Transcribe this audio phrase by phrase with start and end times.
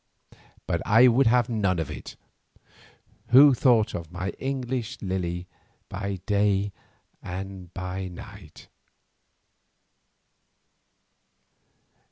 [0.65, 2.15] But I would none of it,
[3.27, 5.45] who thought of my English Lily
[5.89, 6.71] by day
[7.21, 8.67] and night.